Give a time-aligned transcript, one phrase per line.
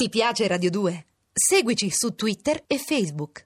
[0.00, 1.06] Ti piace Radio 2?
[1.32, 3.42] Seguici su Twitter e Facebook.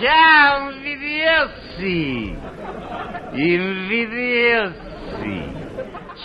[0.00, 2.36] Ciao invidiosi!
[3.30, 4.74] Invidiosi!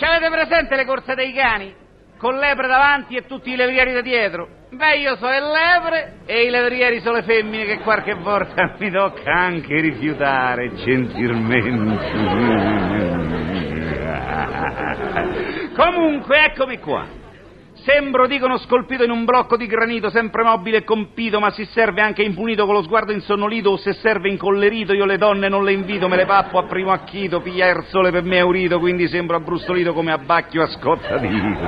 [0.00, 1.81] Avete presente le corse dei cani?
[2.22, 4.46] Con lepre davanti e tutti i levrieri da dietro?
[4.70, 8.92] Beh, io so le lepre e i levrieri sono le femmine che qualche volta mi
[8.92, 12.10] tocca anche rifiutare gentilmente.
[15.74, 17.21] Comunque, eccomi qua.
[17.84, 22.00] Sembro, dicono, scolpito in un blocco di granito, sempre mobile e compito, ma si serve
[22.00, 25.72] anche impunito con lo sguardo insonnolito, o se serve incollerito, io le donne non le
[25.72, 29.08] invito, me le pappo a primo acchito, piglia il sole per me è urito, quindi
[29.08, 31.60] sembro abbrustolito come abbacchio a scottadito.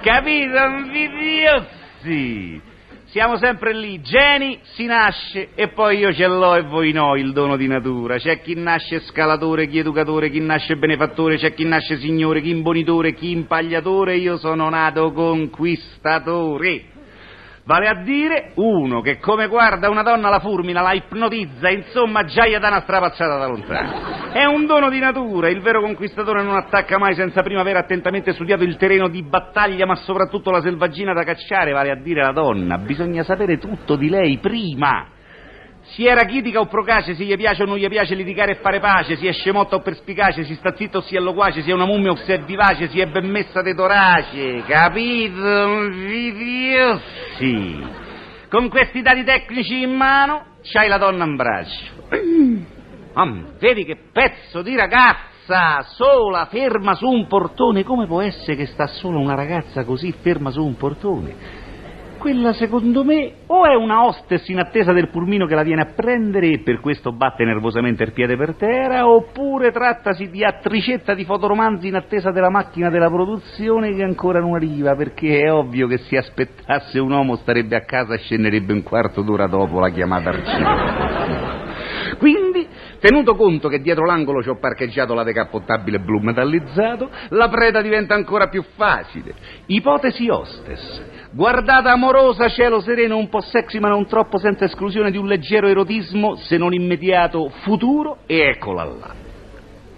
[0.00, 2.60] Capito, invidiosi?
[3.10, 7.32] Siamo sempre lì, geni si nasce e poi io ce l'ho e voi no il
[7.32, 8.18] dono di natura.
[8.18, 13.14] C'è chi nasce scalatore, chi educatore, chi nasce benefattore, c'è chi nasce signore, chi imbonitore,
[13.14, 16.84] chi impagliatore, io sono nato conquistatore.
[17.64, 22.34] Vale a dire uno che come guarda una donna la fulmina, la ipnotizza, insomma gli
[22.34, 24.32] dà una strapazzata da lontano.
[24.32, 28.32] È un dono di natura, il vero conquistatore non attacca mai senza prima aver attentamente
[28.32, 32.32] studiato il terreno di battaglia, ma soprattutto la selvaggina da cacciare, vale a dire la
[32.32, 32.78] donna.
[32.78, 35.18] Bisogna sapere tutto di lei prima.
[35.90, 38.78] Si è rachitica o procace, se gli piace o non gli piace litigare e fare
[38.78, 41.72] pace, si è scemotta o perspicace, si sta zitto o si è loquace, si è
[41.72, 45.44] una mummia o si è vivace, si è ben messa de torace, capito?
[45.88, 46.98] Invidiosi.
[48.48, 51.98] Con questi dati tecnici in mano, c'hai la donna in braccio.
[53.12, 53.26] Ah,
[53.58, 57.82] vedi che pezzo di ragazza, sola, ferma su un portone.
[57.82, 61.59] Come può essere che sta sola una ragazza così ferma su un portone?
[62.20, 65.92] Quella secondo me o è una hostess in attesa del pulmino che la viene a
[65.96, 71.24] prendere e per questo batte nervosamente il piede per terra, oppure trattasi di attricetta di
[71.24, 75.96] fotoromanzi in attesa della macchina della produzione che ancora non arriva, perché è ovvio che
[75.96, 80.28] se aspettasse un uomo starebbe a casa e scenderebbe un quarto d'ora dopo la chiamata
[80.28, 81.68] al cinema.
[82.20, 82.49] Quindi,
[83.00, 88.14] tenuto conto che dietro l'angolo ci ho parcheggiato la decappottabile blu metallizzato, la preda diventa
[88.14, 89.34] ancora più facile.
[89.66, 91.02] Ipotesi hostess.
[91.32, 95.66] Guardata amorosa, cielo sereno, un po' sexy ma non troppo, senza esclusione di un leggero
[95.66, 99.14] erotismo, se non immediato futuro, e eccola là.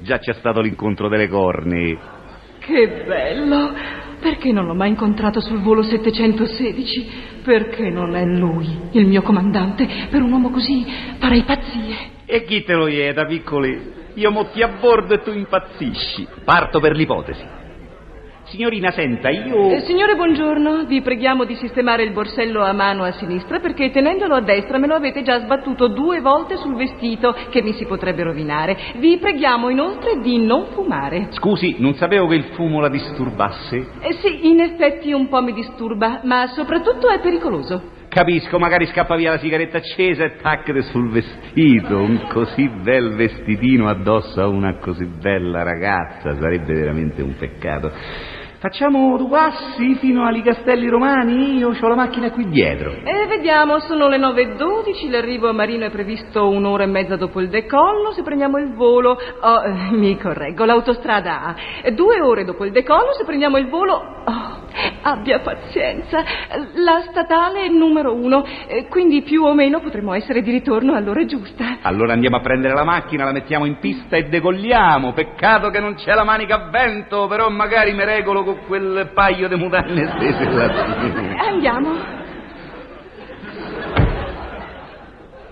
[0.00, 1.98] Già c'è stato l'incontro delle corni.
[2.58, 3.72] Che bello!
[4.20, 7.10] Perché non l'ho mai incontrato sul volo 716?
[7.42, 9.86] Perché non è lui, il mio comandante?
[10.08, 10.86] Per un uomo così
[11.18, 12.13] farei pazzie.
[12.26, 13.92] E chi te lo ieda, piccoli?
[14.14, 16.26] Io motti a bordo e tu impazzisci.
[16.44, 17.62] Parto per l'ipotesi.
[18.44, 19.70] Signorina, senta, io...
[19.70, 20.84] Eh, signore, buongiorno.
[20.84, 24.86] Vi preghiamo di sistemare il borsello a mano a sinistra perché tenendolo a destra me
[24.86, 28.76] lo avete già sbattuto due volte sul vestito che mi si potrebbe rovinare.
[28.96, 31.28] Vi preghiamo inoltre di non fumare.
[31.30, 33.76] Scusi, non sapevo che il fumo la disturbasse.
[34.00, 37.93] Eh, sì, in effetti un po' mi disturba, ma soprattutto è pericoloso.
[38.14, 41.96] Capisco, magari scappa via la sigaretta accesa e taccate sul vestito.
[41.96, 46.32] Un così bel vestitino addosso a una così bella ragazza.
[46.36, 47.90] Sarebbe veramente un peccato.
[48.60, 51.56] Facciamo due passi fino ai Castelli Romani?
[51.56, 52.92] Io ho la macchina qui dietro.
[52.92, 57.48] Eh, vediamo, sono le 9.12, l'arrivo a Marino è previsto un'ora e mezza dopo il
[57.48, 59.18] decollo, se prendiamo il volo...
[59.40, 61.90] Oh, eh, mi correggo, l'autostrada A.
[61.90, 63.94] Due ore dopo il decollo, se prendiamo il volo...
[64.24, 64.53] Oh,
[65.04, 66.24] abbia pazienza,
[66.76, 71.24] la statale è numero uno, eh, quindi più o meno potremo essere di ritorno all'ora
[71.26, 71.78] giusta.
[71.82, 75.12] Allora andiamo a prendere la macchina, la mettiamo in pista e decolliamo.
[75.12, 79.46] Peccato che non c'è la manica a vento, però magari mi regolo con quel paio
[79.48, 81.44] di mutande stese là.
[81.46, 82.23] Andiamo.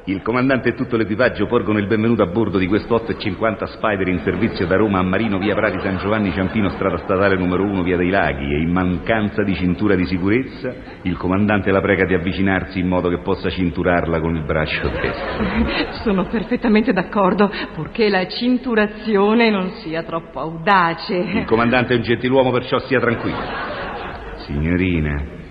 [0.06, 4.18] Il comandante e tutto l'equipaggio porgono il benvenuto a bordo di questo 850 Spider in
[4.24, 7.96] servizio da Roma a Marino, via Prati San Giovanni Ciampino, strada statale numero 1, via
[7.96, 12.80] dei Laghi, e in mancanza di cintura di sicurezza, il comandante la prega di avvicinarsi
[12.80, 15.92] in modo che possa cinturarla con il braccio destro.
[16.02, 21.44] Sono perfettamente d'accordo, purché la cinturazione non sia troppo Il audace.
[21.46, 23.38] comandante è un gentiluomo, perciò stia tranquillo.
[24.46, 25.41] Signorina,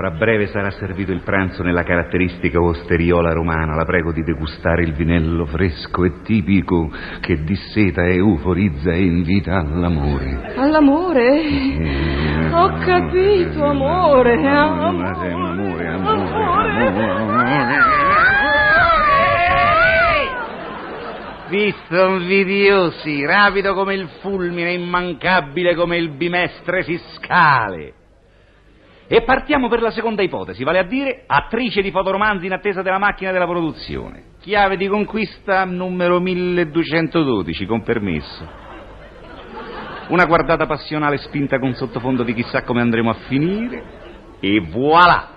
[0.00, 3.74] fra breve sarà servito il pranzo nella caratteristica osteriola romana.
[3.74, 9.58] La prego di degustare il vinello fresco e tipico che disseta e euforizza e invita
[9.58, 10.54] all'amore.
[10.56, 12.48] All'amore?
[12.50, 14.36] Ho capito, amore.
[14.36, 16.88] Amore, amore, amore,
[21.50, 27.98] Visto invidiosi, rapido come il fulmine, immancabile come il bimestre fiscale.
[29.12, 33.00] E partiamo per la seconda ipotesi, vale a dire attrice di fotoromanzi in attesa della
[33.00, 34.34] macchina della produzione.
[34.40, 38.48] Chiave di conquista numero 1212, con permesso.
[40.10, 43.82] Una guardata passionale spinta con sottofondo di chissà come andremo a finire.
[44.38, 45.28] E voilà!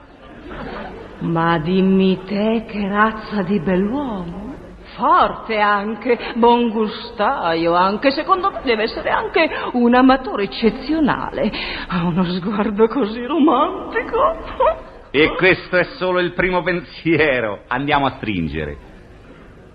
[1.22, 4.53] Ma dimmi te che razza di bell'uomo.
[4.96, 11.52] Forte anche, buon gustaio anche, secondo me deve essere anche un amatore eccezionale.
[11.88, 14.20] Ha uno sguardo così romantico.
[15.10, 17.62] E questo è solo il primo pensiero.
[17.68, 18.78] Andiamo a stringere.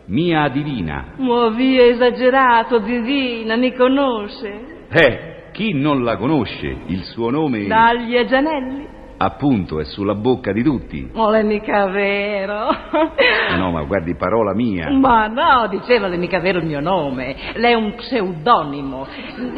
[0.06, 1.14] Mia divina.
[1.54, 4.86] Via esagerato, divina, mi conosce?
[4.90, 6.76] Eh, chi non la conosce?
[6.86, 7.66] Il suo nome...
[7.66, 8.97] Dagli Gianelli.
[9.20, 11.10] Appunto, è sulla bocca di tutti.
[11.12, 12.68] Non è mica vero.
[13.56, 14.90] No, ma guardi, parola mia.
[14.90, 17.34] Ma no, diceva non è mica vero il mio nome.
[17.54, 19.06] Lei è un pseudonimo.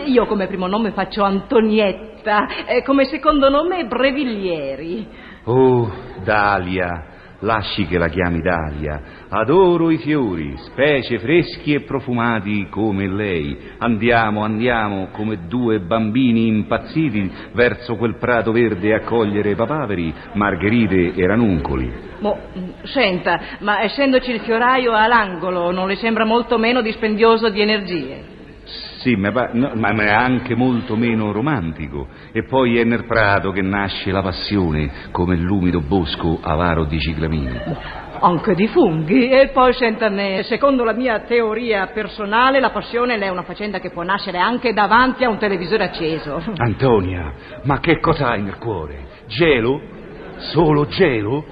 [0.07, 5.07] Io come primo nome faccio Antonietta, e come secondo nome Breviglieri.
[5.45, 5.91] Oh,
[6.25, 7.05] Dalia,
[7.41, 9.03] lasci che la chiami Dalia.
[9.29, 13.57] Adoro i fiori, specie freschi e profumati come lei.
[13.79, 21.27] Andiamo, andiamo, come due bambini impazziti verso quel prato verde a cogliere papaveri, margherite e
[21.27, 21.93] ranuncoli.
[22.21, 22.39] Mo,
[22.83, 28.39] senta, ma essendoci il fioraio all'angolo, non le sembra molto meno dispendioso di energie?
[29.01, 32.07] Sì, ma, no, ma ma è anche molto meno romantico.
[32.33, 37.59] E poi è nel prato che nasce la passione, come l'umido bosco avaro di ciclamini.
[38.21, 39.31] Anche di funghi.
[39.31, 43.81] E poi, senta a me, secondo la mia teoria personale, la passione è una faccenda
[43.81, 46.43] che può nascere anche davanti a un televisore acceso.
[46.59, 47.33] Antonia,
[47.63, 49.07] ma che cosa hai nel cuore?
[49.29, 49.81] Gelo?
[50.53, 51.43] Solo gelo?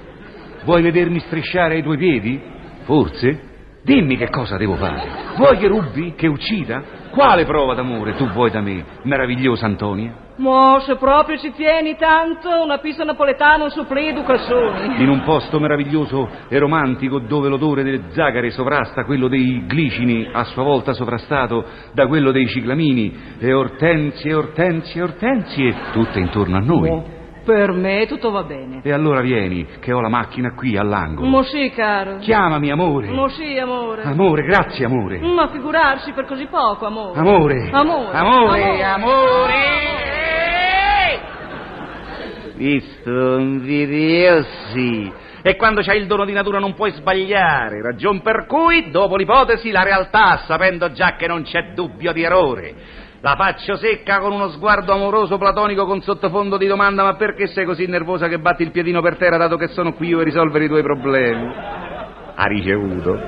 [0.65, 2.39] Vuoi vedermi strisciare i tuoi piedi?
[2.83, 3.48] Forse?
[3.81, 5.07] Dimmi che cosa devo fare.
[5.37, 6.13] Vuoi che rubi?
[6.15, 6.83] Che uccida?
[7.11, 10.27] Quale prova d'amore tu vuoi da me, meravigliosa Antonia?
[10.35, 15.01] Ma se proprio ci tieni tanto, una pizza napoletana, un supplì due calzoni.
[15.01, 20.43] In un posto meraviglioso e romantico dove l'odore delle zagare sovrasta quello dei glicini, a
[20.45, 26.89] sua volta sovrastato da quello dei ciclamini, e ortensie, ortensie, ortensie, tutte intorno a noi.
[26.89, 27.18] Oh,
[27.49, 28.81] per me tutto va bene.
[28.83, 31.27] E allora vieni, che ho la macchina qui all'angolo.
[31.27, 32.17] Mo sì, caro.
[32.19, 33.07] Chiamami, amore.
[33.07, 34.03] Mo sì, amore.
[34.03, 35.17] Amore, grazie, amore.
[35.17, 37.19] Ma figurarsi per così poco, amore.
[37.19, 37.69] Amore.
[37.71, 38.17] Amore.
[38.17, 39.87] Amore, amore.
[42.53, 45.11] Visto, invidiosi.
[45.41, 49.71] E quando c'hai il dono di natura non puoi sbagliare, ragion per cui, dopo l'ipotesi,
[49.71, 53.07] la realtà, sapendo già che non c'è dubbio di errore.
[53.21, 57.65] La faccio secca con uno sguardo amoroso platonico con sottofondo di domanda ma perché sei
[57.65, 60.65] così nervosa che batti il piedino per terra dato che sono qui io a risolvere
[60.65, 61.53] i tuoi problemi?
[62.35, 63.19] Ha ricevuto.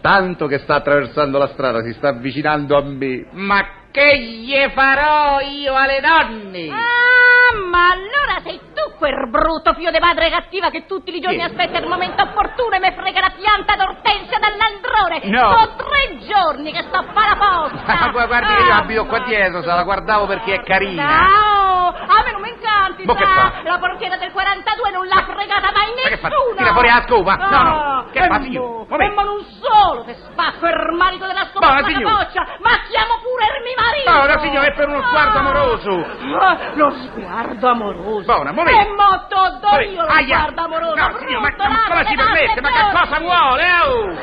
[0.00, 3.26] Tanto che sta attraversando la strada, si sta avvicinando a me.
[3.32, 6.68] Ma che gli farò io alle donne?
[6.70, 8.60] Ah, ma allora sei
[8.98, 12.80] quel brutto figlio di madre cattiva che tutti i giorni aspetta il momento opportuno e
[12.80, 15.20] mi frega la pianta d'ortensia dall'aldrone.
[15.24, 15.50] No.
[15.50, 17.84] Sono tre giorni che sto a fare la posta.
[18.06, 21.04] Ah, gu- guardi che io abito qua dietro, se la guardavo perché è carina.
[21.26, 23.32] No, a me non mi incanti, Ma che sa.
[23.32, 23.52] fa?
[23.64, 26.28] La portiera del 42 non l'ha fregata mai Ma che fa?
[26.28, 26.56] nessuno.
[26.56, 27.34] Tira fuori la scopa?
[27.36, 28.86] No, no, che fa, signor?
[28.88, 29.04] Come?
[29.06, 32.12] E ma non solo, te spacco il marito della scopa Buona, con la signor.
[32.12, 33.95] capoccia, ma chiamo pure il mio marito.
[34.06, 36.06] Buona, signor, è per uno sguardo amoroso.
[36.38, 38.24] Ah, lo sguardo amoroso.
[38.24, 38.80] Buona, un momento.
[38.80, 40.36] E mo t'ho do io lo Aia.
[40.36, 40.94] sguardo amoroso.
[40.94, 42.60] No, signor, ma, ma come si di permette?
[42.60, 44.14] Ma che cosa vuole, oh?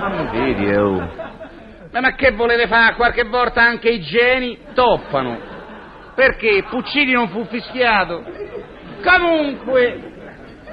[0.00, 1.08] Ma mi vedi, oh.
[1.92, 2.94] Ma, ma che volete fare?
[2.96, 5.38] Qualche volta anche i geni toppano.
[6.16, 8.24] Perché Puccini non fu fischiato.
[9.04, 10.16] Comunque...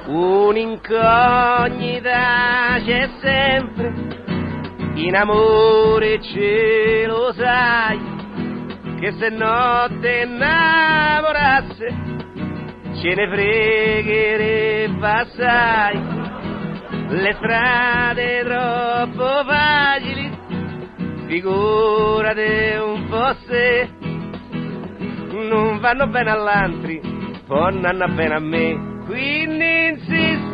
[0.08, 3.94] Un'incognita c'è sempre,
[4.96, 8.00] in amore ce lo sai,
[9.00, 11.88] che se no te innamorasse
[13.02, 16.14] ce ne fregherebbe assai.
[17.08, 20.32] Le strade troppo facili,
[21.28, 23.90] figurate un po' se
[25.50, 27.00] non vanno bene all'antri,
[27.46, 28.94] poi non vanno bene a me.
[29.06, 29.45] Quindi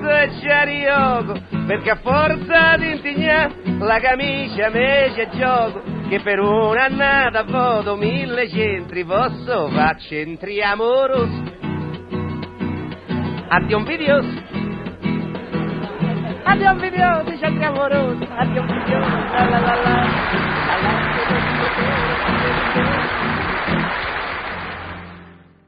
[0.01, 6.19] insisto e ci arriogo, perché a forza di intignare la camicia me c'è gioco, che
[6.21, 11.59] per un'annata voto mille centri, posso far centri amorosi.
[13.47, 14.43] Addio invidiosi.
[16.43, 18.23] Addio invidiosi, centri amorosi.
[18.23, 19.59] Addio invidiosi, la la.
[19.59, 20.09] la la.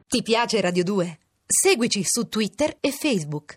[0.08, 1.18] Ti piace Radio 2?
[1.46, 3.52] Seguici su Twitter e Facebook.